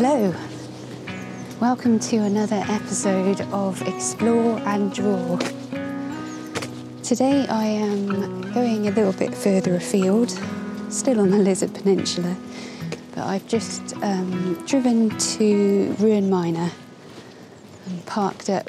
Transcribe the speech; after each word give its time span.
Hello. 0.00 0.32
Welcome 1.58 1.98
to 1.98 2.18
another 2.18 2.62
episode 2.68 3.40
of 3.52 3.82
Explore 3.82 4.60
and 4.60 4.94
Draw. 4.94 5.38
Today 7.02 7.44
I 7.48 7.64
am 7.64 8.52
going 8.52 8.86
a 8.86 8.92
little 8.92 9.12
bit 9.12 9.34
further 9.34 9.74
afield, 9.74 10.30
still 10.88 11.18
on 11.18 11.30
the 11.30 11.38
Lizard 11.38 11.74
Peninsula, 11.74 12.36
but 13.12 13.24
I've 13.24 13.48
just 13.48 13.96
um, 13.96 14.64
driven 14.66 15.18
to 15.18 15.96
Ruan 15.98 16.30
Minor 16.30 16.70
and 17.86 18.06
parked 18.06 18.48
up 18.48 18.68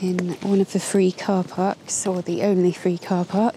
in 0.00 0.34
one 0.42 0.60
of 0.60 0.72
the 0.72 0.78
free 0.78 1.10
car 1.10 1.42
parks, 1.42 2.06
or 2.06 2.22
the 2.22 2.44
only 2.44 2.70
free 2.70 2.98
car 2.98 3.24
park. 3.24 3.56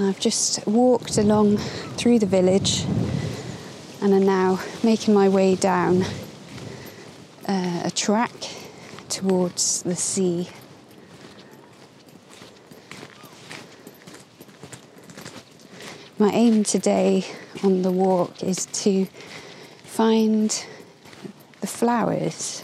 I've 0.00 0.18
just 0.18 0.66
walked 0.66 1.16
along 1.16 1.58
through 1.58 2.18
the 2.18 2.26
village 2.26 2.86
and 4.06 4.22
are 4.22 4.24
now 4.24 4.60
making 4.84 5.12
my 5.12 5.28
way 5.28 5.56
down 5.56 6.04
uh, 7.48 7.82
a 7.84 7.90
track 7.90 8.30
towards 9.08 9.82
the 9.82 9.96
sea. 9.96 10.48
My 16.20 16.30
aim 16.30 16.62
today 16.62 17.24
on 17.64 17.82
the 17.82 17.90
walk 17.90 18.44
is 18.44 18.66
to 18.84 19.06
find 19.82 20.64
the 21.60 21.66
flowers 21.66 22.62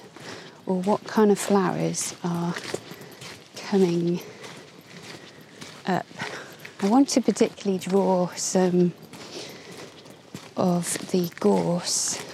or 0.65 0.81
what 0.81 1.03
kind 1.09 1.33
of 1.33 1.41
flowers 1.41 2.15
are 2.23 2.55
coming 3.57 4.21
up. 5.89 6.07
I 6.81 6.89
want 6.89 7.09
to 7.09 7.21
particularly 7.21 7.81
draw 7.81 8.29
some 8.37 8.93
of 10.57 11.02
the 11.13 11.31
gorse, 11.41 12.25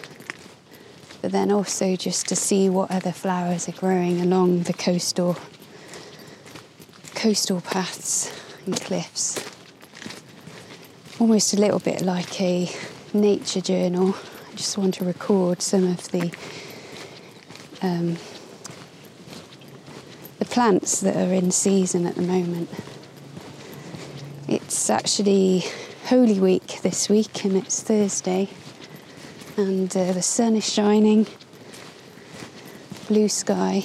but 1.20 1.32
then 1.32 1.50
also 1.50 1.96
just 1.96 2.28
to 2.28 2.36
see 2.36 2.68
what 2.68 2.90
other 2.92 3.10
flowers 3.10 3.68
are 3.68 3.72
growing 3.72 4.20
along 4.20 4.62
the 4.62 4.72
coastal 4.72 5.36
coastal 7.16 7.60
paths 7.60 8.32
and 8.64 8.80
cliffs. 8.80 9.44
Almost 11.18 11.54
a 11.54 11.56
little 11.56 11.80
bit 11.80 12.02
like 12.02 12.40
a 12.40 12.70
nature 13.12 13.60
journal. 13.60 14.14
I 14.52 14.54
just 14.54 14.78
want 14.78 14.94
to 14.94 15.04
record 15.04 15.60
some 15.60 15.84
of 15.84 16.08
the 16.12 16.32
um, 17.82 18.16
the 20.38 20.44
plants 20.44 21.00
that 21.00 21.16
are 21.16 21.34
in 21.34 21.50
season 21.50 22.06
at 22.06 22.14
the 22.14 22.22
moment. 22.22 22.70
It's 24.46 24.88
actually 24.88 25.64
Holy 26.08 26.40
Week 26.40 26.80
this 26.80 27.10
week, 27.10 27.44
and 27.44 27.54
it's 27.54 27.82
Thursday, 27.82 28.48
and 29.58 29.96
uh, 29.96 30.12
the 30.12 30.22
sun 30.22 30.54
is 30.54 30.72
shining, 30.72 31.26
blue 33.08 33.28
sky, 33.28 33.84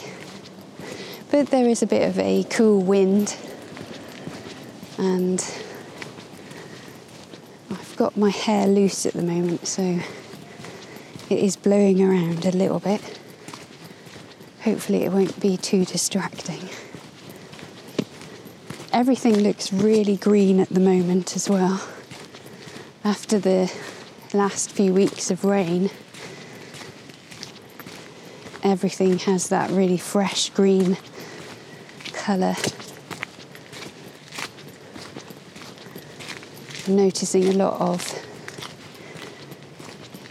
but 1.31 1.47
there 1.47 1.67
is 1.67 1.81
a 1.81 1.87
bit 1.87 2.07
of 2.07 2.19
a 2.19 2.43
cool 2.43 2.79
wind, 2.79 3.35
and 4.99 5.43
I've 7.71 7.95
got 7.97 8.15
my 8.15 8.29
hair 8.29 8.67
loose 8.67 9.07
at 9.07 9.13
the 9.13 9.23
moment, 9.23 9.65
so 9.65 9.99
it 11.31 11.39
is 11.39 11.55
blowing 11.55 12.03
around 12.03 12.45
a 12.45 12.51
little 12.51 12.79
bit. 12.79 13.01
Hopefully, 14.61 15.03
it 15.03 15.11
won't 15.11 15.39
be 15.39 15.57
too 15.57 15.85
distracting. 15.85 16.69
Everything 18.91 19.39
looks 19.39 19.73
really 19.73 20.17
green 20.17 20.59
at 20.59 20.69
the 20.69 20.79
moment 20.79 21.35
as 21.35 21.49
well. 21.49 21.83
After 23.03 23.39
the 23.39 23.73
last 24.33 24.71
few 24.71 24.93
weeks 24.93 25.29
of 25.31 25.45
rain, 25.45 25.89
everything 28.63 29.19
has 29.19 29.49
that 29.49 29.69
really 29.69 29.97
fresh 29.97 30.49
green 30.49 30.97
colour. 32.13 32.55
I'm 36.87 36.95
noticing 36.95 37.47
a 37.47 37.53
lot 37.53 37.79
of 37.79 38.19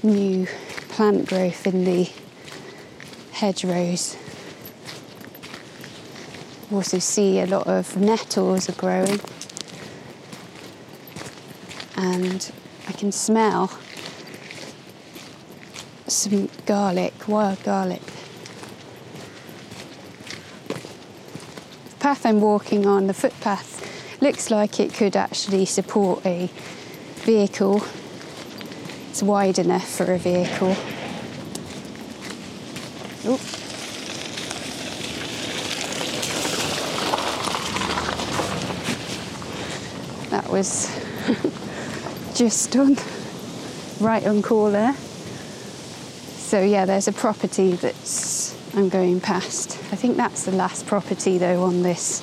new 0.03 0.47
plant 0.89 1.29
growth 1.29 1.67
in 1.67 1.85
the 1.85 2.11
hedgerows 3.33 4.17
also 6.73 6.99
see 6.99 7.39
a 7.41 7.47
lot 7.47 7.67
of 7.67 7.97
nettles 7.97 8.69
are 8.69 8.73
growing 8.73 9.21
and 11.97 12.53
I 12.89 12.93
can 12.93 13.13
smell 13.13 13.71
garlic, 16.67 17.15
wild 17.27 17.63
garlic. 17.63 18.03
The 21.89 21.97
path 22.01 22.27
I'm 22.27 22.41
walking 22.41 22.87
on, 22.87 23.07
the 23.07 23.15
footpath, 23.15 24.21
looks 24.23 24.51
like 24.51 24.79
it 24.79 24.95
could 24.95 25.17
actually 25.17 25.65
support 25.65 26.25
a 26.25 26.49
vehicle. 27.25 27.83
It's 29.11 29.23
wide 29.23 29.59
enough 29.59 29.89
for 29.89 30.13
a 30.13 30.19
vehicle. 30.19 30.77
Oops. 33.25 33.63
That 40.31 40.49
was 40.49 40.89
just 42.35 42.77
on 42.77 42.97
right 44.01 44.27
on 44.27 44.43
call 44.43 44.71
there. 44.71 44.97
So 46.53 46.61
yeah, 46.61 46.85
there's 46.85 47.09
a 47.09 47.13
property 47.13 47.73
that's 47.73 48.55
I'm 48.77 48.91
going 48.91 49.23
past. 49.23 49.71
I 49.91 49.97
think 49.97 50.19
that's 50.19 50.45
the 50.45 50.53
last 50.53 50.85
property 50.87 51.39
though 51.39 51.63
on 51.63 51.83
this 51.83 52.21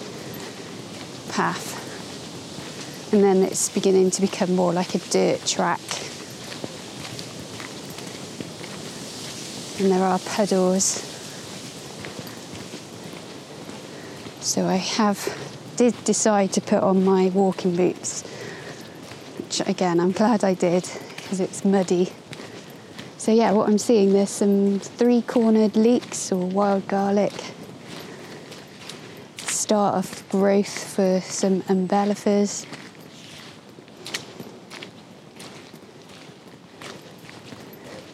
path. 1.32 3.12
And 3.12 3.24
then 3.24 3.38
it's 3.38 3.70
beginning 3.70 4.12
to 4.12 4.22
become 4.22 4.56
more 4.56 4.72
like 4.72 4.94
a 4.94 5.00
dirt 5.00 5.44
track. 5.48 5.82
And 9.80 9.92
there 9.92 10.04
are 10.04 10.20
puddles. 10.20 10.86
So 14.42 14.68
I 14.68 14.76
have 14.76 15.74
did 15.76 15.96
decide 16.04 16.54
to 16.54 16.62
put 16.62 16.84
on 16.84 17.04
my 17.04 17.30
walking 17.30 17.76
boots, 17.76 18.22
which 19.40 19.68
again 19.68 20.00
I'm 20.00 20.12
glad 20.12 20.44
I 20.44 20.54
did 20.54 20.88
because 21.18 21.40
it's 21.40 21.66
muddy. 21.66 22.12
So 23.30 23.36
yeah, 23.36 23.52
what 23.52 23.70
I'm 23.70 23.78
seeing 23.78 24.12
there's 24.12 24.32
some 24.32 24.80
three-cornered 24.80 25.76
leeks 25.76 26.32
or 26.32 26.48
wild 26.48 26.88
garlic. 26.88 27.32
Start 29.38 29.98
of 29.98 30.28
growth 30.30 30.96
for 30.96 31.22
some 31.22 31.62
umbellifers. 31.70 32.66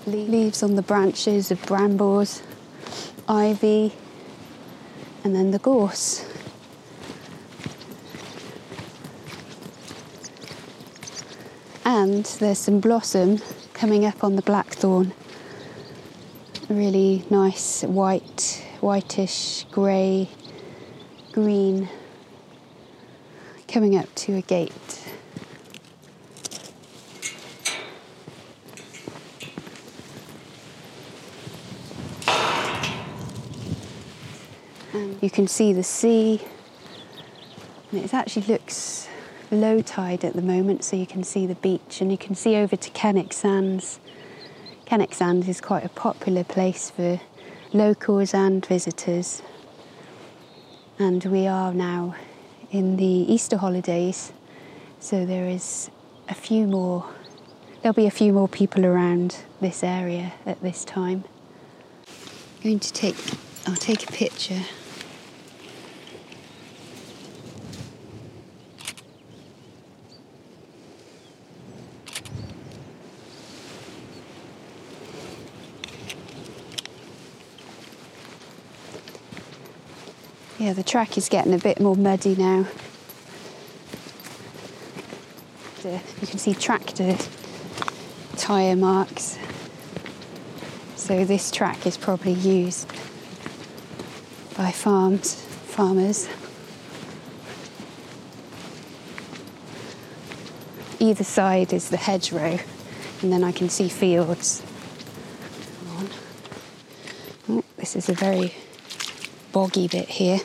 Leaves 0.06 0.62
on 0.62 0.76
the 0.76 0.82
branches 0.82 1.50
of 1.50 1.66
brambles, 1.66 2.44
ivy, 3.30 3.94
and 5.24 5.34
then 5.34 5.52
the 5.52 5.60
gorse. 5.60 6.26
and 11.86 12.26
there's 12.26 12.58
some 12.58 12.80
blossom 12.82 13.40
coming 13.76 14.06
up 14.06 14.24
on 14.24 14.38
the 14.38 14.42
blackthorn. 14.42 15.14
Really 16.70 17.26
nice 17.30 17.84
white, 17.84 18.66
whitish, 18.80 19.66
grey, 19.66 20.30
green, 21.34 21.90
coming 23.68 23.98
up 23.98 24.08
to 24.16 24.38
a 24.38 24.42
gate. 24.42 24.72
And 34.94 35.22
you 35.22 35.30
can 35.30 35.48
see 35.48 35.74
the 35.74 35.84
sea, 35.84 36.42
and 37.92 38.06
it 38.06 38.14
actually 38.14 38.48
looks 38.48 39.10
low 39.52 39.82
tide 39.82 40.24
at 40.24 40.34
the 40.34 40.42
moment, 40.42 40.84
so 40.84 40.96
you 40.96 41.06
can 41.06 41.24
see 41.24 41.46
the 41.46 41.56
beach 41.56 42.02
and 42.02 42.12
you 42.12 42.18
can 42.18 42.36
see 42.36 42.56
over 42.56 42.76
to 42.76 42.90
Kennack 42.92 43.34
Sands. 43.34 44.00
Kennack 44.86 45.14
Sands 45.14 45.48
is 45.48 45.62
quite 45.62 45.84
a 45.84 45.90
popular 45.90 46.44
place 46.44 46.90
for 46.90 47.20
locals 47.74 48.34
and 48.34 48.66
visitors. 48.66 49.42
And 50.98 51.24
we 51.26 51.48
are 51.48 51.74
now 51.74 52.16
in 52.72 52.98
the 52.98 53.06
Easter 53.06 53.58
holidays, 53.58 54.32
so 55.00 55.26
there 55.26 55.48
is 55.48 55.90
a 56.30 56.34
few 56.34 56.66
more, 56.68 57.06
there'll 57.82 57.94
be 57.94 58.06
a 58.06 58.12
few 58.12 58.34
more 58.34 58.48
people 58.48 58.86
around 58.86 59.38
this 59.62 59.84
area 59.84 60.34
at 60.46 60.62
this 60.62 60.86
time. 60.86 61.26
I'm 62.08 62.64
going 62.64 62.80
to 62.80 62.94
take, 62.94 63.16
I'll 63.68 63.76
take 63.76 64.10
a 64.10 64.12
picture 64.12 64.62
Yeah, 80.66 80.74
the 80.74 80.82
track 80.82 81.16
is 81.16 81.30
getting 81.30 81.54
a 81.54 81.60
bit 81.60 81.80
more 81.80 81.96
muddy 81.96 82.36
now. 82.36 82.66
You 85.84 86.28
can 86.28 86.40
see 86.40 86.56
tractor 86.56 87.16
tyre 88.36 88.76
marks. 88.76 89.38
So 90.96 91.24
this 91.24 91.52
track 91.52 91.86
is 91.86 91.98
probably 91.98 92.32
used 92.32 92.88
by 94.58 94.72
farms, 94.72 95.36
farmers. 95.36 96.28
Either 101.00 101.24
side 101.24 101.74
is 101.74 101.92
the 101.92 101.98
hedgerow, 101.98 102.60
and 103.22 103.32
then 103.32 103.44
I 103.44 103.52
can 103.52 103.70
see 103.70 103.88
fields. 103.88 104.64
Oh, 107.48 107.64
this 107.78 107.96
is 107.96 108.10
a 108.10 108.14
very 108.14 108.56
boggy 109.52 109.88
bit 109.88 110.10
here. 110.10 110.40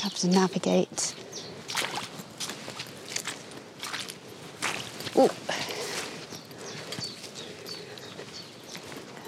Have 0.00 0.14
to 0.14 0.28
navigate. 0.28 1.14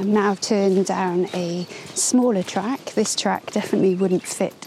I'm 0.00 0.14
now 0.14 0.34
turned 0.34 0.86
down 0.86 1.26
a 1.34 1.66
smaller 1.94 2.42
track. 2.42 2.92
This 2.94 3.14
track 3.14 3.52
definitely 3.52 3.94
wouldn't 3.94 4.22
fit 4.22 4.66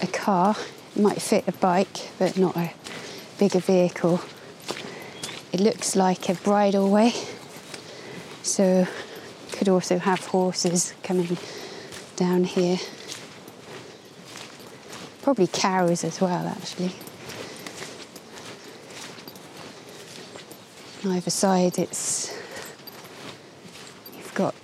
a 0.00 0.06
car. 0.06 0.56
It 0.96 1.02
might 1.02 1.20
fit 1.20 1.46
a 1.46 1.52
bike, 1.52 2.08
but 2.18 2.38
not 2.38 2.56
a 2.56 2.72
bigger 3.38 3.60
vehicle. 3.60 4.22
It 5.52 5.60
looks 5.60 5.94
like 5.96 6.30
a 6.30 6.32
bridleway, 6.32 7.12
so 8.42 8.86
could 9.52 9.68
also 9.68 9.98
have 9.98 10.24
horses 10.24 10.94
coming 11.02 11.36
down 12.16 12.44
here. 12.44 12.78
Probably 15.28 15.46
cows 15.46 16.04
as 16.04 16.22
well, 16.22 16.46
actually. 16.46 16.90
On 21.04 21.14
either 21.14 21.28
side, 21.28 21.78
it's 21.78 22.34
you've 24.16 24.32
got 24.34 24.54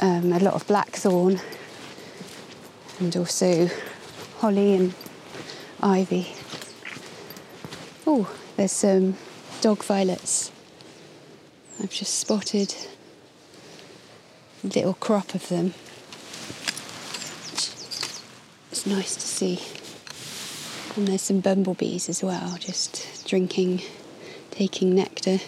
um, 0.00 0.32
a 0.32 0.40
lot 0.40 0.54
of 0.54 0.66
blackthorn 0.66 1.40
and 2.98 3.16
also 3.16 3.70
holly 4.38 4.74
and 4.74 4.94
ivy. 5.80 6.32
Oh, 8.04 8.28
there's 8.56 8.72
some 8.72 9.16
dog 9.60 9.84
violets. 9.84 10.50
I've 11.80 11.92
just 11.92 12.18
spotted 12.18 12.74
a 14.64 14.66
little 14.66 14.94
crop 14.94 15.36
of 15.36 15.48
them. 15.48 15.74
It's 18.72 18.84
nice 18.84 19.14
to 19.14 19.20
see. 19.20 19.77
And 20.98 21.06
there's 21.06 21.22
some 21.22 21.38
bumblebees 21.38 22.08
as 22.08 22.24
well, 22.24 22.56
just 22.58 23.24
drinking, 23.24 23.82
taking 24.50 24.96
nectar. 24.96 25.38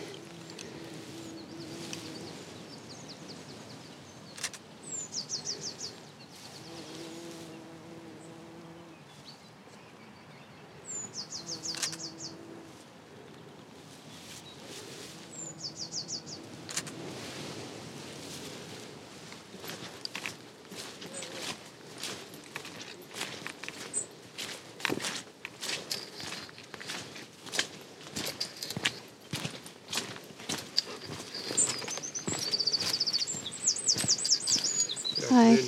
Hi. 35.32 35.59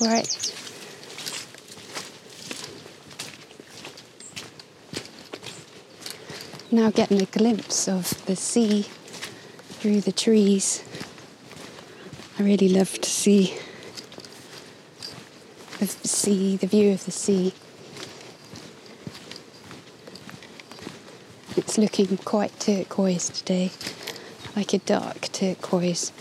Right. 0.00 0.52
Now 6.86 6.92
getting 6.92 7.20
a 7.20 7.26
glimpse 7.26 7.88
of 7.88 8.24
the 8.26 8.36
sea 8.36 8.82
through 8.82 10.02
the 10.02 10.12
trees. 10.12 10.84
I 12.38 12.44
really 12.44 12.68
love 12.68 13.00
to 13.00 13.10
see 13.10 13.56
the 15.80 15.88
sea, 15.88 16.56
the 16.56 16.68
view 16.68 16.92
of 16.92 17.04
the 17.04 17.10
sea. 17.10 17.54
It's 21.56 21.76
looking 21.76 22.18
quite 22.18 22.56
turquoise 22.60 23.30
today, 23.30 23.72
like 24.54 24.72
a 24.72 24.78
dark 24.78 25.22
turquoise. 25.32 26.12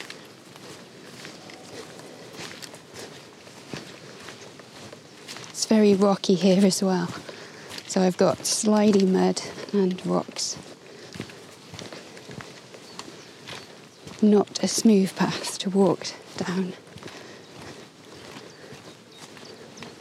It's 5.49 5.65
very 5.67 5.93
rocky 5.93 6.33
here 6.33 6.65
as 6.65 6.81
well. 6.81 7.09
So 7.85 8.01
I've 8.01 8.17
got 8.17 8.39
slidey 8.39 9.07
mud 9.07 9.43
and 9.79 10.05
rocks. 10.05 10.57
Not 14.21 14.63
a 14.63 14.67
smooth 14.67 15.15
path 15.15 15.57
to 15.59 15.69
walk 15.69 16.07
down. 16.37 16.73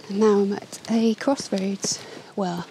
And 0.09 0.21
now 0.21 0.41
I'm 0.41 0.53
at 0.53 0.81
a 0.91 1.15
crossroads. 1.15 2.01
Well, 2.37 2.67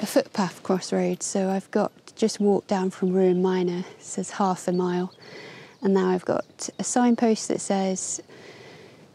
a 0.00 0.06
footpath 0.06 0.62
crossroads. 0.62 1.24
So 1.24 1.48
I've 1.50 1.70
got 1.70 1.92
just 2.16 2.40
walked 2.40 2.68
down 2.68 2.90
from 2.90 3.12
Ruan 3.12 3.42
Minor, 3.42 3.78
it 3.78 4.02
says 4.02 4.30
half 4.30 4.68
a 4.68 4.72
mile. 4.72 5.12
And 5.82 5.94
now 5.94 6.10
I've 6.10 6.24
got 6.24 6.68
a 6.78 6.84
signpost 6.84 7.48
that 7.48 7.60
says 7.60 8.22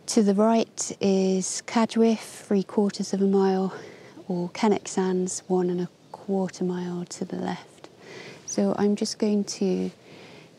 to 0.08 0.24
the 0.24 0.34
right 0.34 0.98
is 1.00 1.62
Cadgwith, 1.68 2.18
three 2.48 2.64
quarters 2.64 3.14
of 3.14 3.22
a 3.22 3.28
mile, 3.28 3.74
or 4.28 4.50
Kennack 4.50 4.88
Sands, 4.88 5.44
one 5.48 5.70
and 5.70 5.82
a 5.82 5.90
quarter 6.30 6.64
mile 6.64 7.04
to 7.06 7.26
the 7.26 7.38
left. 7.38 7.90
So 8.46 8.76
I'm 8.78 8.96
just 8.96 9.18
going 9.18 9.46
to 9.46 9.90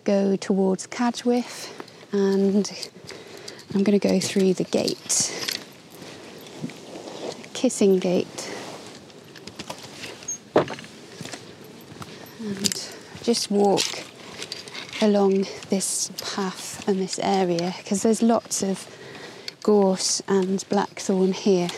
go 0.03 0.35
towards 0.35 0.89
Cadgwith 0.89 1.71
and 2.11 2.91
I'm 3.73 3.85
going 3.85 3.97
to 3.97 4.09
go 4.09 4.19
through 4.19 4.55
the 4.55 4.65
gate, 4.65 5.57
Kissing 7.55 8.01
Gate, 8.01 8.53
and 12.41 12.89
just 13.23 13.49
walk 13.49 14.03
along 15.01 15.47
this 15.69 16.11
path 16.35 16.83
and 16.89 16.99
this 16.99 17.21
area 17.21 17.77
because 17.79 18.03
there's 18.03 18.23
lots 18.23 18.65
of 18.65 18.89
gorse 19.63 20.21
and 20.27 20.65
blackthorn 20.69 21.33
here. 21.33 21.69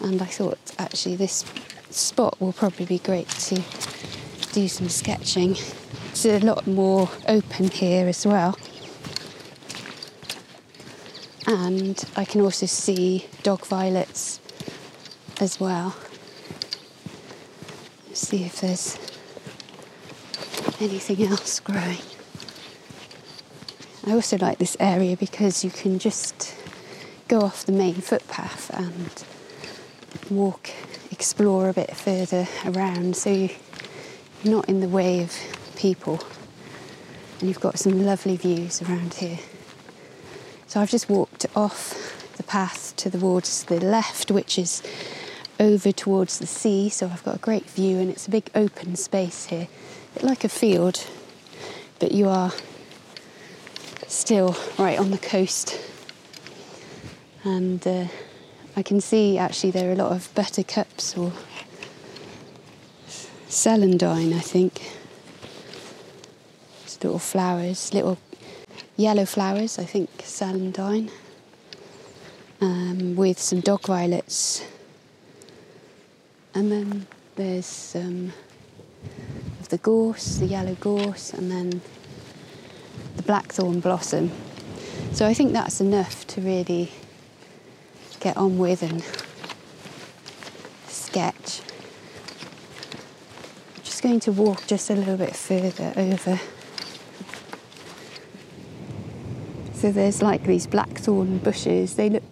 And 0.00 0.20
I 0.20 0.26
thought 0.26 0.58
actually 0.80 1.14
this 1.14 1.44
spot 1.94 2.40
will 2.40 2.52
probably 2.52 2.86
be 2.86 2.98
great 2.98 3.28
to 3.28 3.62
do 4.52 4.68
some 4.68 4.88
sketching. 4.88 5.56
It's 6.10 6.24
a 6.26 6.38
lot 6.40 6.66
more 6.66 7.10
open 7.28 7.70
here 7.70 8.08
as 8.08 8.26
well. 8.26 8.58
And 11.46 12.02
I 12.16 12.24
can 12.24 12.40
also 12.40 12.66
see 12.66 13.26
dog 13.42 13.66
violets 13.66 14.40
as 15.40 15.60
well. 15.60 15.94
See 18.12 18.44
if 18.44 18.60
there's 18.60 18.98
anything 20.80 21.26
else 21.26 21.60
growing. 21.60 21.98
I 24.06 24.12
also 24.12 24.36
like 24.38 24.58
this 24.58 24.76
area 24.78 25.16
because 25.16 25.64
you 25.64 25.70
can 25.70 25.98
just 25.98 26.54
go 27.28 27.40
off 27.40 27.64
the 27.64 27.72
main 27.72 27.94
footpath 27.94 28.70
and 28.74 29.24
walk, 30.30 30.70
explore 31.14 31.68
a 31.68 31.72
bit 31.72 31.96
further 31.96 32.48
around 32.66 33.16
so 33.16 33.30
you're 33.30 33.50
not 34.44 34.68
in 34.68 34.80
the 34.80 34.88
way 34.88 35.22
of 35.22 35.32
people. 35.76 36.18
And 37.38 37.48
you've 37.48 37.60
got 37.60 37.78
some 37.78 38.04
lovely 38.04 38.36
views 38.36 38.82
around 38.82 39.14
here. 39.14 39.38
So 40.66 40.80
I've 40.80 40.90
just 40.90 41.08
walked 41.08 41.46
off 41.54 42.34
the 42.36 42.42
path 42.42 42.96
towards 42.96 43.62
the 43.64 43.78
left, 43.78 44.32
which 44.32 44.58
is 44.58 44.82
over 45.60 45.92
towards 45.92 46.40
the 46.40 46.48
sea. 46.48 46.88
So 46.88 47.06
I've 47.06 47.22
got 47.22 47.36
a 47.36 47.38
great 47.38 47.70
view, 47.70 47.98
and 47.98 48.10
it's 48.10 48.26
a 48.26 48.30
big 48.30 48.50
open 48.56 48.96
space 48.96 49.46
here, 49.46 49.68
a 50.10 50.14
bit 50.14 50.24
like 50.24 50.42
a 50.42 50.48
field, 50.48 51.06
but 52.00 52.10
you 52.10 52.28
are 52.28 52.52
still 54.08 54.56
right 54.78 54.98
on 54.98 55.12
the 55.12 55.18
coast. 55.18 55.78
And 57.44 57.86
uh, 57.86 58.06
I 58.76 58.82
can 58.82 59.00
see 59.00 59.38
actually 59.38 59.70
there 59.70 59.88
are 59.88 59.92
a 59.92 59.96
lot 59.96 60.10
of 60.10 60.34
buttercups 60.34 61.16
or 61.16 61.32
celandine, 63.48 64.34
I 64.34 64.40
think. 64.40 64.90
Little 67.02 67.18
flowers, 67.18 67.92
little 67.92 68.16
yellow 68.96 69.26
flowers, 69.26 69.78
I 69.78 69.84
think 69.84 70.08
celandine, 70.18 71.10
um, 72.62 73.14
with 73.14 73.38
some 73.38 73.60
dog 73.60 73.82
violets. 73.82 74.64
And 76.54 76.72
then 76.72 77.06
there's 77.36 77.94
of 77.94 79.68
the 79.68 79.78
gorse, 79.78 80.36
the 80.36 80.46
yellow 80.46 80.76
gorse, 80.80 81.34
and 81.34 81.50
then 81.50 81.82
the 83.16 83.22
blackthorn 83.22 83.80
blossom. 83.80 84.30
So 85.12 85.26
I 85.26 85.34
think 85.34 85.52
that's 85.52 85.80
enough 85.80 86.26
to 86.28 86.40
really 86.40 86.90
get 88.24 88.38
on 88.38 88.56
with 88.56 88.82
and 88.82 89.04
sketch. 90.88 91.60
I'm 93.76 93.82
just 93.82 94.02
going 94.02 94.18
to 94.20 94.32
walk 94.32 94.66
just 94.66 94.88
a 94.88 94.94
little 94.94 95.18
bit 95.18 95.36
further 95.36 95.92
over. 95.94 96.40
So 99.74 99.92
there's 99.92 100.22
like 100.22 100.44
these 100.44 100.66
blackthorn 100.66 101.36
bushes. 101.36 101.96
They 101.96 102.08
look 102.08 102.22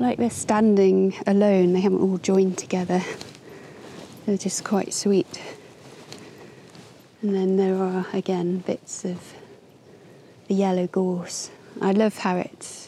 like 0.00 0.18
they're 0.18 0.30
standing 0.30 1.14
alone, 1.28 1.74
they 1.74 1.80
haven't 1.80 2.00
all 2.00 2.18
joined 2.18 2.58
together. 2.58 3.00
They're 4.26 4.36
just 4.36 4.64
quite 4.64 4.92
sweet. 4.92 5.40
And 7.22 7.32
then 7.32 7.56
there 7.56 7.76
are 7.76 8.04
again 8.12 8.58
bits 8.58 9.04
of 9.04 9.34
the 10.48 10.54
yellow 10.54 10.88
gorse. 10.88 11.52
I 11.80 11.92
love 11.92 12.18
how 12.18 12.36
it 12.38 12.87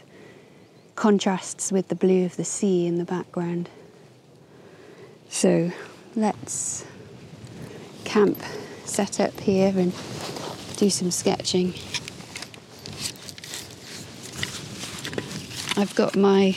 contrasts 1.01 1.73
with 1.73 1.89
the 1.89 1.95
blue 1.95 2.27
of 2.27 2.37
the 2.37 2.45
sea 2.45 2.87
in 2.87 2.99
the 2.99 3.07
background. 3.07 3.71
So 5.31 5.73
let's 6.15 6.85
camp 8.05 8.37
set 8.85 9.19
up 9.19 9.41
here 9.41 9.73
and 9.79 9.95
do 10.77 10.91
some 10.91 11.11
sketching. 11.11 11.73
I've 15.81 15.95
got 15.97 16.17
my 16.17 16.55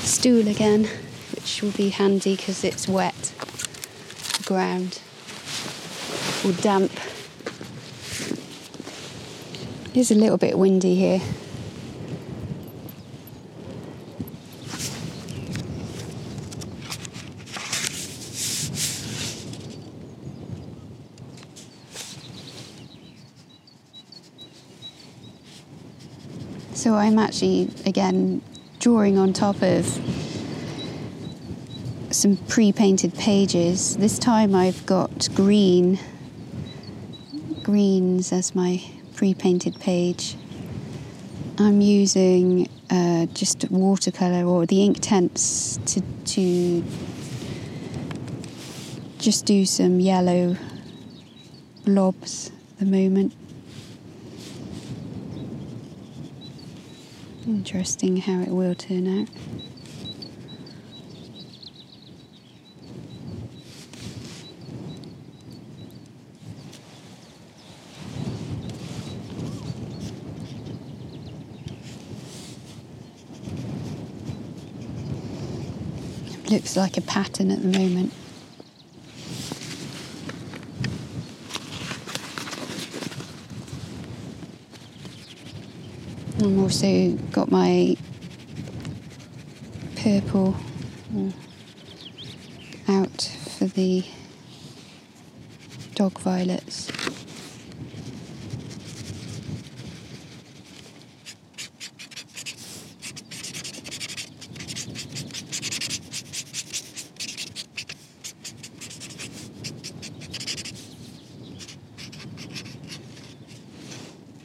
stool 0.00 0.46
again, 0.46 0.86
which 1.34 1.62
will 1.62 1.70
be 1.70 1.88
handy 1.88 2.36
because 2.36 2.62
it's 2.64 2.86
wet 2.86 3.32
ground 4.44 5.00
or 6.44 6.52
damp. 6.52 6.92
It 9.94 9.96
is 9.96 10.10
a 10.10 10.16
little 10.16 10.36
bit 10.36 10.58
windy 10.58 10.96
here. 10.96 11.22
So 26.82 26.96
I'm 26.96 27.16
actually 27.16 27.70
again 27.86 28.42
drawing 28.80 29.16
on 29.16 29.32
top 29.32 29.62
of 29.62 29.86
some 32.10 32.36
pre-painted 32.48 33.14
pages. 33.14 33.96
This 33.98 34.18
time 34.18 34.56
I've 34.56 34.84
got 34.84 35.28
green 35.32 36.00
greens 37.62 38.32
as 38.32 38.56
my 38.56 38.82
pre-painted 39.14 39.78
page. 39.78 40.34
I'm 41.56 41.80
using 41.80 42.68
uh, 42.90 43.26
just 43.26 43.70
watercolor 43.70 44.44
or 44.44 44.66
the 44.66 44.78
Inktense 44.78 45.78
to, 45.86 46.00
to 46.34 46.84
just 49.18 49.46
do 49.46 49.64
some 49.66 50.00
yellow 50.00 50.56
blobs 51.84 52.50
at 52.72 52.78
the 52.80 52.86
moment. 52.86 53.34
Interesting 57.52 58.16
how 58.16 58.40
it 58.40 58.48
will 58.48 58.74
turn 58.74 59.06
out. 59.06 59.28
looks 76.48 76.76
like 76.76 76.98
a 76.98 77.00
pattern 77.00 77.50
at 77.50 77.62
the 77.62 77.78
moment. 77.78 78.12
I've 86.44 86.58
also 86.58 87.12
got 87.30 87.52
my 87.52 87.96
purple 89.94 90.56
mm, 91.14 91.32
out 92.88 93.22
for 93.56 93.66
the 93.66 94.04
dog 95.94 96.18
violets. 96.18 96.90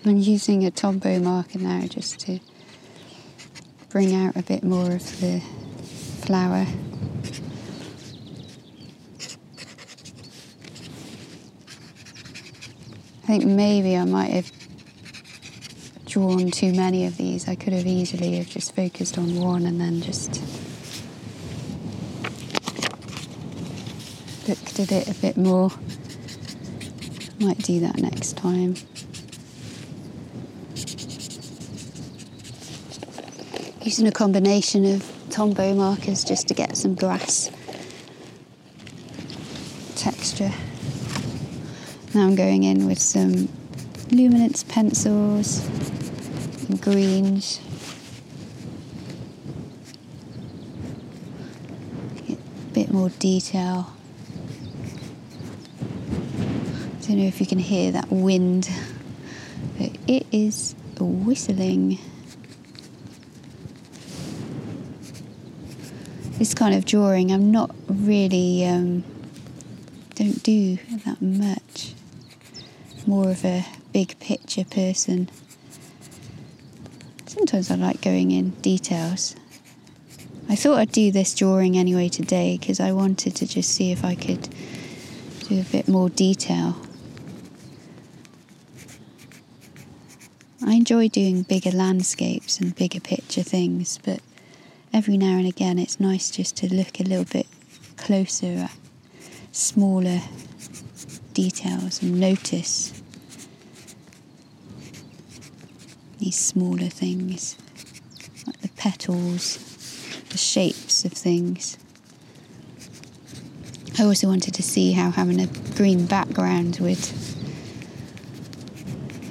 I'm 0.07 0.17
using 0.17 0.65
a 0.65 0.71
Tombow 0.71 1.21
marker 1.21 1.59
now 1.59 1.81
just 1.81 2.21
to 2.21 2.39
bring 3.89 4.15
out 4.15 4.37
a 4.37 4.41
bit 4.41 4.63
more 4.63 4.93
of 4.93 5.19
the 5.19 5.41
flower. 6.21 6.65
I 13.23 13.27
think 13.27 13.43
maybe 13.45 13.97
I 13.97 14.05
might 14.05 14.31
have 14.31 14.49
drawn 16.05 16.51
too 16.51 16.71
many 16.71 17.05
of 17.05 17.17
these. 17.17 17.49
I 17.49 17.55
could 17.55 17.73
have 17.73 17.85
easily 17.85 18.37
have 18.37 18.47
just 18.47 18.73
focused 18.73 19.17
on 19.17 19.35
one 19.35 19.65
and 19.65 19.81
then 19.81 20.01
just 20.01 20.41
looked 24.47 24.79
at 24.79 24.89
it 24.93 25.09
a 25.09 25.13
bit 25.21 25.35
more. 25.35 25.69
Might 27.41 27.57
do 27.57 27.81
that 27.81 27.97
next 27.97 28.37
time. 28.37 28.75
Using 33.87 34.05
a 34.05 34.11
combination 34.11 34.83
of 34.83 35.01
Tombow 35.29 35.73
markers 35.73 36.25
just 36.25 36.49
to 36.49 36.53
get 36.53 36.75
some 36.75 36.93
grass 36.93 37.49
texture. 39.95 40.51
Now 42.13 42.25
I'm 42.27 42.35
going 42.35 42.63
in 42.63 42.85
with 42.85 42.99
some 42.99 43.47
luminance 44.11 44.65
pencils 44.65 45.65
and 46.67 46.81
greens. 46.81 47.61
Get 52.27 52.37
a 52.37 52.73
bit 52.73 52.91
more 52.91 53.07
detail. 53.07 53.93
I 56.11 57.07
don't 57.07 57.19
know 57.19 57.23
if 57.23 57.39
you 57.39 57.47
can 57.47 57.59
hear 57.59 57.93
that 57.93 58.11
wind, 58.11 58.69
but 59.77 59.91
it 60.07 60.27
is 60.33 60.75
whistling. 60.99 61.99
This 66.37 66.53
kind 66.53 66.75
of 66.75 66.85
drawing, 66.85 67.31
I'm 67.31 67.51
not 67.51 67.73
really, 67.87 68.65
um, 68.65 69.03
don't 70.15 70.41
do 70.43 70.77
that 71.05 71.21
much. 71.21 71.93
More 73.07 73.31
of 73.31 73.43
a 73.43 73.65
big 73.91 74.19
picture 74.19 74.65
person. 74.65 75.29
Sometimes 77.25 77.71
I 77.71 77.75
like 77.75 78.01
going 78.01 78.31
in 78.31 78.51
details. 78.61 79.35
I 80.49 80.55
thought 80.55 80.77
I'd 80.77 80.91
do 80.91 81.11
this 81.11 81.33
drawing 81.33 81.77
anyway 81.77 82.09
today 82.09 82.57
because 82.59 82.79
I 82.79 82.91
wanted 82.91 83.35
to 83.37 83.47
just 83.47 83.71
see 83.71 83.91
if 83.91 84.05
I 84.05 84.15
could 84.15 84.47
do 85.47 85.59
a 85.59 85.63
bit 85.63 85.87
more 85.87 86.09
detail. 86.09 86.75
I 90.65 90.73
enjoy 90.73 91.07
doing 91.07 91.43
bigger 91.43 91.71
landscapes 91.71 92.59
and 92.59 92.75
bigger 92.75 92.99
picture 92.99 93.43
things, 93.43 93.99
but 94.03 94.19
every 94.93 95.17
now 95.17 95.37
and 95.37 95.47
again 95.47 95.77
it's 95.79 95.99
nice 95.99 96.31
just 96.31 96.55
to 96.57 96.73
look 96.73 96.99
a 96.99 97.03
little 97.03 97.25
bit 97.25 97.47
closer 97.97 98.47
at 98.47 98.75
smaller 99.51 100.21
details 101.33 102.01
and 102.01 102.19
notice 102.19 103.01
these 106.19 106.37
smaller 106.37 106.89
things 106.89 107.55
like 108.45 108.59
the 108.61 108.69
petals 108.69 109.67
the 110.29 110.37
shapes 110.37 111.03
of 111.05 111.11
things. 111.13 111.77
I 113.99 114.03
also 114.03 114.27
wanted 114.27 114.53
to 114.53 114.63
see 114.63 114.91
how 114.91 115.09
having 115.09 115.41
a 115.41 115.47
green 115.75 116.05
background 116.05 116.77
would 116.79 117.03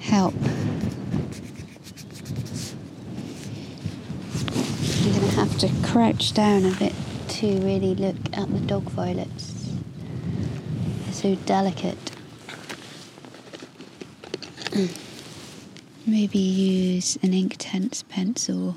help. 0.00 0.34
I'm 4.98 5.12
going 5.12 5.30
to 5.66 5.82
crouch 5.82 6.32
down 6.32 6.64
a 6.64 6.70
bit 6.76 6.94
to 7.28 7.46
really 7.60 7.94
look 7.94 8.16
at 8.34 8.52
the 8.52 8.60
dog 8.60 8.84
violets. 8.84 9.74
They're 11.04 11.12
so 11.12 11.34
delicate. 11.46 11.98
Maybe 16.06 16.38
use 16.38 17.16
an 17.16 17.32
Inktense 17.32 18.06
pencil 18.08 18.76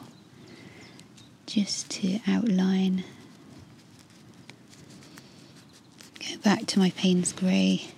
just 1.45 1.89
to 1.91 2.19
outline. 2.27 3.03
Go 6.19 6.37
back 6.43 6.65
to 6.67 6.79
my 6.79 6.89
Payne's 6.91 7.33
Grey. 7.33 7.89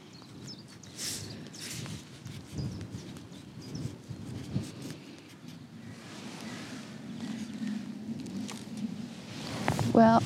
Well, 9.94 10.24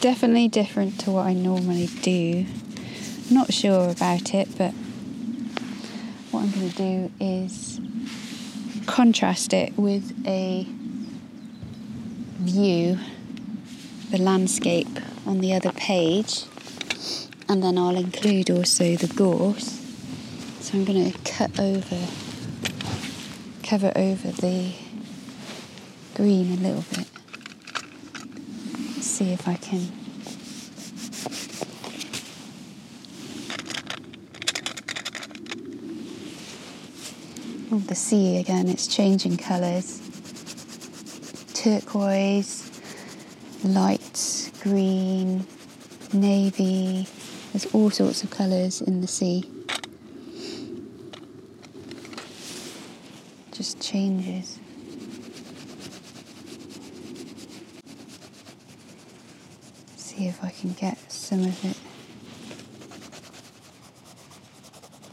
definitely 0.00 0.48
different 0.48 0.98
to 1.00 1.10
what 1.10 1.26
I 1.26 1.34
normally 1.34 1.86
do. 1.86 2.46
Not 3.30 3.52
sure 3.52 3.90
about 3.90 4.34
it, 4.34 4.48
but 4.56 4.72
what 6.30 6.44
I'm 6.44 6.50
going 6.50 6.70
to 6.70 6.76
do 6.76 7.12
is 7.20 7.80
contrast 8.86 9.52
it 9.52 9.76
with 9.76 10.12
a 10.26 10.66
view, 12.38 12.98
the 14.10 14.18
landscape 14.18 14.88
on 15.26 15.40
the 15.40 15.52
other 15.54 15.72
page, 15.72 16.44
and 17.48 17.62
then 17.62 17.76
I'll 17.76 17.96
include 17.96 18.50
also 18.50 18.96
the 18.96 19.12
gorse. 19.14 19.78
So 20.60 20.78
I'm 20.78 20.84
going 20.84 21.12
to 21.12 21.18
cut 21.30 21.60
over, 21.60 22.06
cover 23.62 23.92
over 23.94 24.28
the 24.28 24.72
green 26.14 26.52
a 26.52 26.56
little 26.56 26.84
bit. 26.96 26.99
See 29.20 29.32
if 29.32 29.46
I 29.46 29.56
can 29.56 29.86
Oh, 37.70 37.78
the 37.80 37.94
sea 37.94 38.38
again, 38.38 38.66
it's 38.68 38.86
changing 38.86 39.36
colours. 39.36 40.00
Turquoise, 41.52 42.70
light 43.62 44.50
green, 44.62 45.46
navy. 46.14 47.06
There's 47.52 47.66
all 47.74 47.90
sorts 47.90 48.24
of 48.24 48.30
colours 48.30 48.80
in 48.80 49.02
the 49.02 49.06
sea. 49.06 49.44
Just 53.52 53.82
changes. 53.82 54.58
See 59.96 60.26
if 60.40 60.44
I 60.44 60.50
can 60.50 60.72
get 60.72 61.10
some 61.10 61.44
of 61.44 61.64
it. 61.64 61.76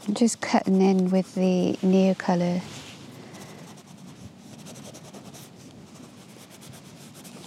I'm 0.06 0.14
just 0.14 0.40
cutting 0.40 0.80
in 0.80 1.10
with 1.10 1.34
the 1.34 1.76
Neocolor. 1.82 2.62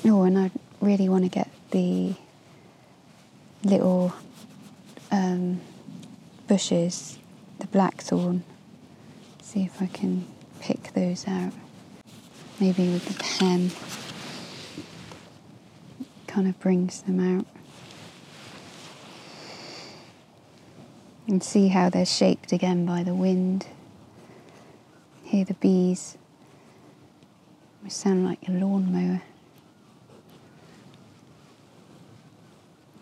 Oh, 0.05 0.23
and 0.23 0.37
I 0.37 0.51
really 0.79 1.09
want 1.09 1.23
to 1.23 1.29
get 1.29 1.49
the 1.71 2.13
little 3.63 4.13
um, 5.11 5.61
bushes, 6.47 7.17
the 7.59 7.67
blackthorn. 7.67 8.43
See 9.41 9.63
if 9.63 9.81
I 9.81 9.87
can 9.87 10.27
pick 10.59 10.93
those 10.93 11.27
out. 11.27 11.53
Maybe 12.59 12.89
with 12.89 13.05
the 13.05 13.23
pen. 13.23 13.71
Kind 16.27 16.47
of 16.47 16.59
brings 16.59 17.01
them 17.01 17.19
out. 17.19 17.50
And 21.31 21.41
see 21.41 21.69
how 21.69 21.89
they're 21.89 22.05
shaped 22.05 22.51
again 22.51 22.85
by 22.85 23.01
the 23.03 23.15
wind. 23.15 23.65
Hear 25.23 25.45
the 25.45 25.53
bees. 25.55 26.17
They 27.81 27.89
sound 27.89 28.25
like 28.25 28.47
a 28.47 28.51
lawnmower. 28.51 29.21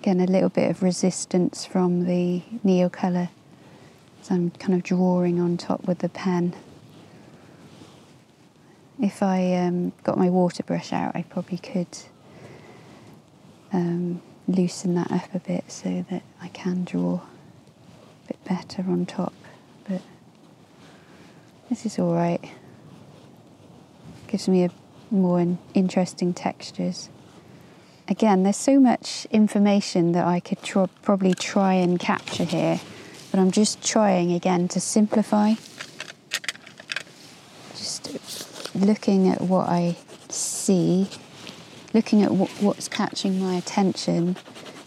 Again, 0.02 0.22
a 0.22 0.26
little 0.26 0.50
bit 0.50 0.70
of 0.70 0.82
resistance 0.82 1.65
from 1.65 2.06
the 2.06 2.42
Neocolor 2.63 3.30
as 4.22 4.32
I'm 4.32 4.52
kind 4.52 4.76
of 4.76 4.84
drawing 4.84 5.42
on 5.42 5.58
top 5.58 5.86
with 5.86 6.00
the 6.00 6.10
pen. 6.10 6.56
If 9.02 9.24
I 9.24 9.56
um, 9.56 9.92
got 10.04 10.18
my 10.18 10.30
water 10.30 10.62
brush 10.63 10.94
out, 10.94 11.15
I 11.15 11.24
probably 11.24 11.58
could 11.58 11.98
um, 13.74 14.22
loosen 14.48 14.96
that 14.96 15.12
up 15.12 15.34
a 15.34 15.39
bit 15.39 15.70
so 15.72 16.06
that 16.10 16.22
I 16.42 16.50
can 16.50 16.84
draw 16.84 17.22
bit 18.30 18.44
better 18.46 18.84
on 18.84 19.08
top, 19.08 19.34
but 19.88 20.02
this 21.68 21.86
is 21.86 21.98
all 21.98 22.13
right. 22.13 22.39
Gives 24.28 24.48
me 24.48 24.65
a 24.65 24.70
more 25.10 25.58
interesting 25.74 26.34
textures. 26.34 27.10
Again, 28.08 28.44
there's 28.44 28.58
so 28.58 28.80
much 28.80 29.26
information 29.32 30.12
that 30.12 30.26
I 30.26 30.39
could 30.39 30.62
tr- 30.62 30.86
probably 31.02 31.34
try 31.34 31.74
and 31.74 32.00
capture 32.00 32.44
here, 32.44 32.80
but 33.32 33.39
I'm 33.39 33.50
just 33.50 33.84
trying 33.84 34.32
again 34.32 34.68
to 34.70 34.80
simplify. 34.80 35.54
Just 37.76 38.76
looking 38.76 39.28
at 39.28 39.42
what 39.42 39.68
I 39.70 39.98
see, 40.30 41.10
looking 41.96 42.22
at 42.22 42.30
what's 42.30 42.88
catching 42.88 43.39
my 43.39 43.56
attention, 43.56 44.36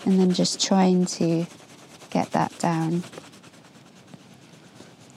and 0.05 0.21
then 0.21 0.33
just 0.33 0.65
trying 0.65 1.07
to 1.07 1.47
get 2.11 2.31
that 2.31 2.57
down 2.61 3.03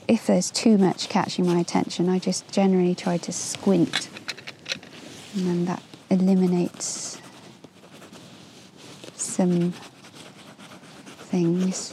if 0.08 0.26
there's 0.26 0.50
too 0.50 0.78
much 0.78 1.08
catching 1.08 1.46
my 1.46 1.58
attention, 1.58 2.08
I 2.08 2.18
just 2.18 2.50
generally 2.52 2.94
try 2.94 3.16
to 3.18 3.32
squint, 3.32 4.08
and 5.34 5.46
then 5.46 5.64
that 5.64 5.82
eliminates 6.10 7.20
some 9.14 9.72
things. 11.18 11.92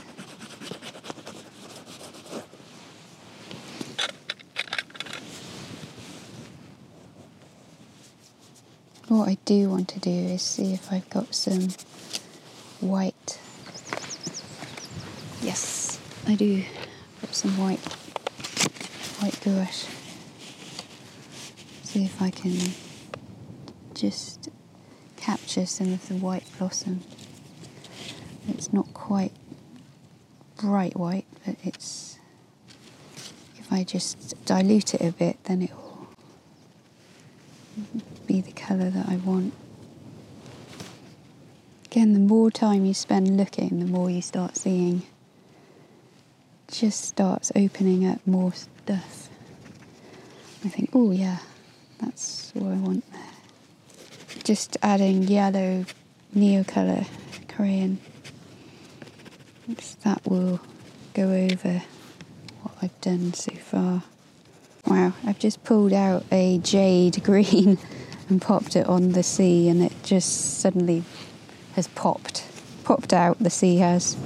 What 9.07 9.27
I 9.29 9.37
do 9.45 9.69
want 9.69 9.89
to 9.89 9.99
do 9.99 10.09
is 10.09 10.41
see 10.41 10.73
if 10.73 10.91
I've 10.91 11.09
got 11.09 11.33
some 11.35 11.69
white. 12.79 13.39
Yes, 15.41 15.99
I 16.27 16.35
do. 16.35 16.63
Got 17.21 17.35
some 17.35 17.57
white 17.57 17.79
white 19.21 19.39
gouache. 19.41 19.87
See 21.83 22.05
if 22.05 22.21
I 22.21 22.29
can 22.29 22.57
just 23.93 24.49
capture 25.17 25.65
some 25.65 25.93
of 25.93 26.07
the 26.07 26.15
white 26.15 26.43
blossom. 26.57 27.01
It's 28.47 28.73
not 28.73 28.93
quite 28.93 29.31
bright 30.57 30.97
white, 30.97 31.25
but 31.45 31.55
it's 31.63 32.19
if 33.57 33.71
I 33.71 33.83
just 33.83 34.43
dilute 34.45 34.93
it 34.93 35.01
a 35.01 35.11
bit, 35.11 35.43
then 35.45 35.61
it 35.61 35.71
will 35.75 36.07
be 38.27 38.41
the 38.41 38.51
colour 38.51 38.89
that 38.89 39.07
I 39.07 39.15
want. 39.17 39.53
Again, 41.85 42.13
the 42.13 42.19
more 42.19 42.49
time 42.51 42.85
you 42.85 42.93
spend 42.93 43.37
looking, 43.37 43.79
the 43.79 43.85
more 43.85 44.09
you 44.09 44.21
start 44.21 44.57
seeing. 44.57 45.03
Just 46.73 47.05
starts 47.05 47.51
opening 47.55 48.03
up 48.07 48.25
more 48.25 48.51
stuff. 48.51 49.29
I 50.65 50.69
think, 50.69 50.89
oh 50.93 51.11
yeah, 51.11 51.37
that's 51.99 52.51
what 52.55 52.71
I 52.71 52.77
want 52.77 53.11
there. 53.11 53.21
Just 54.43 54.75
adding 54.81 55.21
yellow 55.21 55.85
Neocolor 56.35 57.07
crayon. 57.47 57.99
That 60.01 60.25
will 60.25 60.59
go 61.13 61.29
over 61.29 61.83
what 62.63 62.73
I've 62.81 63.01
done 63.01 63.33
so 63.33 63.53
far. 63.53 64.01
Wow, 64.87 65.13
I've 65.27 65.37
just 65.37 65.63
pulled 65.63 65.93
out 65.93 66.25
a 66.31 66.57
jade 66.57 67.23
green 67.25 67.77
and 68.29 68.41
popped 68.41 68.75
it 68.75 68.87
on 68.87 69.11
the 69.11 69.21
sea, 69.21 69.69
and 69.69 69.83
it 69.83 69.93
just 70.01 70.59
suddenly 70.59 71.03
has 71.75 71.87
popped. 71.89 72.45
Popped 72.83 73.13
out, 73.13 73.37
the 73.37 73.51
sea 73.51 73.77
has. 73.77 74.17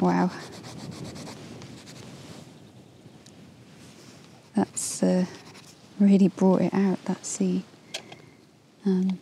Wow. 0.00 0.30
That's 4.54 5.02
uh, 5.02 5.26
really 5.98 6.28
brought 6.28 6.62
it 6.62 6.74
out, 6.74 7.02
that 7.06 7.24
sea. 7.24 7.64
Um, 8.84 9.18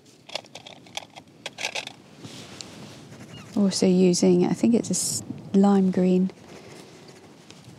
also 3.56 3.86
using, 3.86 4.46
I 4.46 4.52
think 4.52 4.74
it's 4.74 5.22
a 5.54 5.58
lime 5.58 5.90
green. 5.90 6.30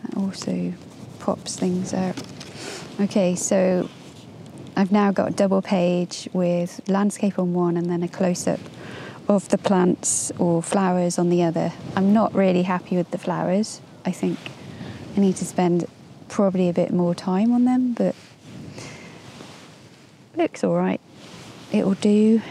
That 0.03 0.17
also 0.17 0.73
pops 1.19 1.55
things 1.58 1.93
out. 1.93 2.21
Okay, 2.99 3.36
so 3.36 3.89
I've 4.75 4.91
now 4.91 5.12
got 5.12 5.29
a 5.29 5.34
double 5.34 5.62
page 5.62 6.29
with 6.34 6.81
landscape 6.88 7.38
on 7.38 7.53
one 7.53 7.77
and 7.77 7.89
then 7.89 8.03
a 8.03 8.08
close 8.08 8.47
up 8.47 8.60
of 9.27 9.49
the 9.49 9.57
plants 9.57 10.31
or 10.38 10.61
flowers 10.61 11.17
on 11.17 11.29
the 11.29 11.43
other. 11.43 11.73
I'm 11.95 12.13
not 12.13 12.33
really 12.33 12.63
happy 12.63 12.95
with 12.95 13.11
the 13.11 13.17
flowers. 13.17 13.81
I 14.05 14.11
think 14.11 14.38
I 15.15 15.19
need 15.19 15.35
to 15.38 15.45
spend 15.45 15.88
probably 16.29 16.69
a 16.69 16.73
bit 16.73 16.91
more 16.91 17.15
time 17.15 17.51
on 17.51 17.65
them, 17.65 17.93
but 17.93 18.15
looks 20.35 20.63
all 20.63 20.75
right. 20.75 21.01
It'll 21.71 21.95
do. 21.95 22.41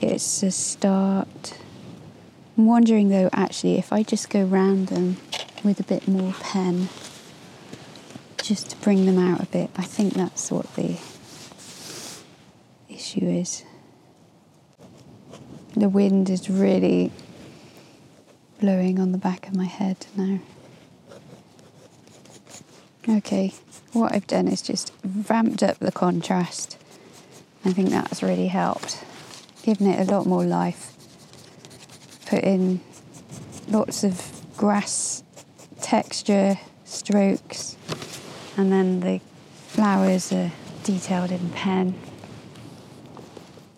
It's 0.00 0.42
a 0.42 0.50
start. 0.50 1.58
I'm 2.56 2.66
wondering 2.66 3.08
though, 3.08 3.30
actually, 3.32 3.78
if 3.78 3.92
I 3.92 4.02
just 4.02 4.30
go 4.30 4.44
round 4.44 4.88
them 4.88 5.16
with 5.64 5.80
a 5.80 5.84
bit 5.84 6.06
more 6.06 6.34
pen, 6.40 6.88
just 8.42 8.70
to 8.70 8.76
bring 8.78 9.06
them 9.06 9.18
out 9.18 9.40
a 9.42 9.46
bit. 9.46 9.70
I 9.76 9.82
think 9.82 10.14
that's 10.14 10.50
what 10.50 10.72
the 10.74 10.98
issue 12.88 13.24
is. 13.24 13.64
The 15.74 15.88
wind 15.88 16.28
is 16.28 16.50
really 16.50 17.10
blowing 18.60 19.00
on 19.00 19.12
the 19.12 19.18
back 19.18 19.48
of 19.48 19.56
my 19.56 19.64
head 19.64 20.06
now. 20.16 20.38
Okay, 23.08 23.52
what 23.92 24.14
I've 24.14 24.26
done 24.26 24.48
is 24.48 24.62
just 24.62 24.92
ramped 25.28 25.62
up 25.62 25.78
the 25.78 25.90
contrast. 25.90 26.78
I 27.64 27.72
think 27.72 27.90
that's 27.90 28.22
really 28.22 28.48
helped, 28.48 29.02
given 29.62 29.88
it 29.88 30.08
a 30.08 30.10
lot 30.12 30.26
more 30.26 30.44
life. 30.44 30.92
Put 32.26 32.44
in 32.44 32.80
lots 33.68 34.04
of 34.04 34.42
grass 34.56 35.24
texture, 35.80 36.58
strokes, 36.84 37.76
and 38.56 38.70
then 38.70 39.00
the 39.00 39.20
flowers 39.68 40.32
are 40.32 40.52
detailed 40.84 41.30
in 41.30 41.50
pen. 41.50 41.94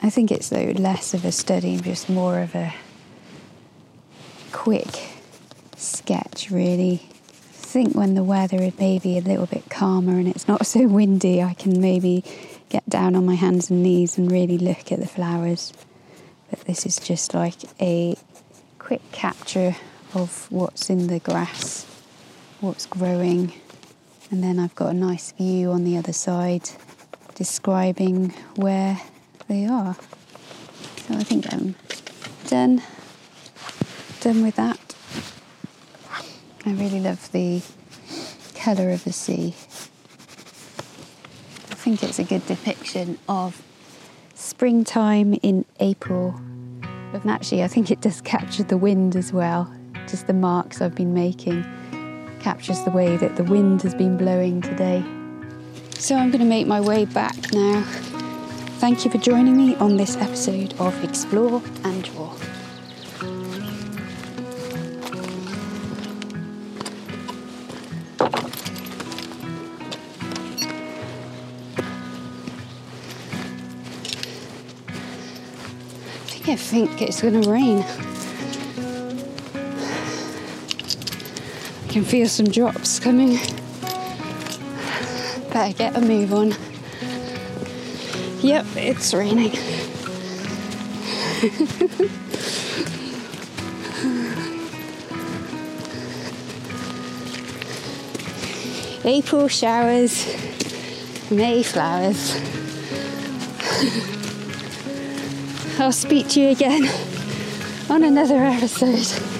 I 0.04 0.10
think 0.10 0.30
it's 0.30 0.50
though 0.50 0.72
less 0.76 1.14
of 1.14 1.24
a 1.24 1.32
study, 1.32 1.74
and 1.74 1.82
just 1.82 2.10
more 2.10 2.40
of 2.40 2.54
a 2.54 2.74
quick 4.52 5.08
sketch, 5.76 6.50
really 6.50 7.08
I 7.64 7.76
think 7.76 7.94
when 7.94 8.14
the 8.14 8.22
weather 8.22 8.62
is 8.62 8.78
maybe 8.78 9.16
a 9.16 9.22
little 9.22 9.46
bit 9.46 9.70
calmer 9.70 10.18
and 10.18 10.28
it's 10.28 10.46
not 10.46 10.66
so 10.74 10.86
windy, 10.86 11.42
I 11.42 11.54
can 11.54 11.80
maybe 11.80 12.22
get 12.68 12.86
down 12.86 13.16
on 13.16 13.24
my 13.24 13.34
hands 13.34 13.70
and 13.70 13.82
knees 13.82 14.18
and 14.18 14.30
really 14.30 14.58
look 14.58 14.92
at 14.92 15.00
the 15.00 15.06
flowers. 15.06 15.72
But 16.50 16.60
this 16.66 16.84
is 16.84 16.98
just 16.98 17.32
like 17.32 17.56
a 17.80 18.16
quick 18.78 19.00
capture 19.10 19.74
of 20.12 20.46
what's 20.52 20.90
in 20.90 21.06
the 21.06 21.18
grass, 21.18 21.86
what's 22.60 22.84
growing, 22.84 23.54
and 24.30 24.44
then 24.44 24.58
I've 24.58 24.74
got 24.74 24.90
a 24.90 24.94
nice 24.94 25.32
view 25.32 25.70
on 25.70 25.84
the 25.84 25.96
other 25.96 26.12
side 26.12 26.68
describing 27.34 28.30
where 28.56 29.00
they 29.48 29.66
are. 29.66 29.94
So 31.06 31.14
I 31.14 31.22
think 31.22 31.52
I'm 31.52 31.74
done, 32.48 32.82
done 34.20 34.42
with 34.42 34.56
that. 34.56 34.78
I 36.66 36.72
really 36.72 37.00
love 37.00 37.30
the 37.32 37.62
colour 38.54 38.90
of 38.90 39.04
the 39.04 39.12
sea. 39.12 39.54
I 41.70 41.74
think 41.74 42.02
it's 42.02 42.18
a 42.18 42.24
good 42.24 42.46
depiction 42.46 43.18
of 43.28 43.62
springtime 44.34 45.34
in 45.42 45.66
April. 45.80 46.34
And 47.12 47.30
actually, 47.30 47.62
I 47.62 47.68
think 47.68 47.90
it 47.90 48.00
does 48.00 48.20
capture 48.22 48.62
the 48.62 48.78
wind 48.78 49.14
as 49.14 49.32
well. 49.32 49.72
Just 50.08 50.26
the 50.26 50.32
marks 50.32 50.80
I've 50.80 50.94
been 50.94 51.12
making 51.12 51.64
captures 52.40 52.82
the 52.84 52.90
way 52.90 53.16
that 53.16 53.36
the 53.36 53.44
wind 53.44 53.82
has 53.82 53.94
been 53.94 54.16
blowing 54.16 54.60
today. 54.60 55.02
So 55.98 56.16
I'm 56.16 56.30
going 56.30 56.40
to 56.40 56.48
make 56.48 56.66
my 56.66 56.80
way 56.80 57.04
back 57.04 57.36
now. 57.52 57.84
Thank 58.84 59.06
you 59.06 59.10
for 59.10 59.16
joining 59.16 59.56
me 59.56 59.74
on 59.76 59.96
this 59.96 60.14
episode 60.18 60.74
of 60.78 61.02
Explore 61.02 61.62
and 61.84 62.04
Draw. 62.04 62.30
I 76.20 76.28
think 76.28 76.48
I 76.50 76.56
think 76.56 77.00
it's 77.00 77.22
going 77.22 77.40
to 77.40 77.50
rain. 77.50 77.78
I 81.80 81.88
can 81.90 82.04
feel 82.04 82.28
some 82.28 82.48
drops 82.48 83.00
coming. 83.00 83.38
Better 85.50 85.72
get 85.72 85.96
a 85.96 86.02
move 86.02 86.34
on. 86.34 86.73
Yep, 88.44 88.66
it's 88.76 89.14
raining. 89.14 89.52
April 99.06 99.48
showers, 99.48 100.26
May 101.30 101.62
flowers. 101.62 102.38
I'll 105.80 105.90
speak 105.90 106.28
to 106.28 106.40
you 106.42 106.50
again 106.50 106.86
on 107.88 108.04
another 108.04 108.44
episode. 108.44 109.33